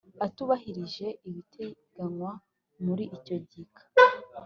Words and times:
Atubahirije 0.25 1.07
ibiteganywa 1.27 2.31
muri 2.85 3.03
icyo 3.17 3.35
gika 3.49 3.83